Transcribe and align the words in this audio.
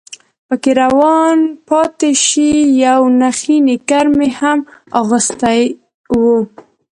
پکې 0.47 0.71
روان 0.81 1.37
پاتې 1.67 2.11
شي، 2.25 2.51
یو 2.85 3.01
نخی 3.21 3.57
نیکر 3.67 4.05
مې 4.17 4.29
هم 4.39 4.59
اغوستی 4.99 5.61
و. 6.19 6.21